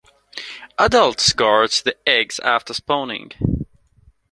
[0.79, 3.33] Adults guard the eggs after spawning.